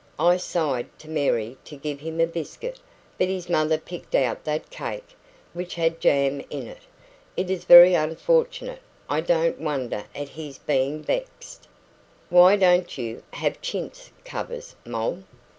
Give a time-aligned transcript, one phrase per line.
[0.17, 2.79] I signed to Mary to give him a biscuit,
[3.19, 5.15] but his mother picked out that cake,
[5.53, 6.81] which had jam in it.
[7.37, 8.81] It is very unfortunate.
[9.07, 11.67] I don't wonder at his being vexed."
[12.31, 15.21] "Why don't you have chintz covers, Moll?"